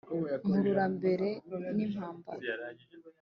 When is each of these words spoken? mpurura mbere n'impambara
mpurura 0.47 0.85
mbere 0.95 1.29
n'impambara 1.75 2.43